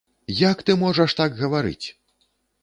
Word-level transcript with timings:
Як 0.51 0.63
ты 0.69 0.75
можаш 0.83 1.15
так 1.19 1.37
гаварыць! 1.43 1.87